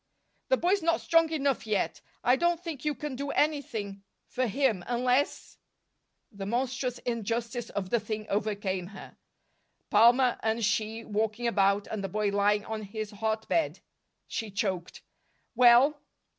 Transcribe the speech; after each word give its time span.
"The 0.49 0.57
boy's 0.57 0.81
not 0.81 0.99
strong 0.99 1.29
enough 1.31 1.67
yet. 1.67 2.01
I 2.23 2.35
don't 2.35 2.59
think 2.59 2.83
you 2.85 2.95
can 2.95 3.15
do 3.15 3.29
anything 3.29 4.01
for 4.25 4.47
him, 4.47 4.83
unless" 4.87 5.59
The 6.39 6.47
monstrous 6.47 6.97
injustice 6.97 7.69
of 7.69 7.91
the 7.91 7.99
thing 7.99 8.25
overcame 8.27 8.87
her. 8.87 9.15
Palmer 9.91 10.39
and 10.41 10.65
she 10.65 11.05
walking 11.05 11.45
about, 11.45 11.85
and 11.85 12.03
the 12.03 12.09
boy 12.09 12.29
lying 12.29 12.65
on 12.65 12.81
his 12.81 13.11
hot 13.11 13.47
bed! 13.47 13.79
She 14.27 14.49
choked. 14.49 15.03
"Well?" 15.53 16.01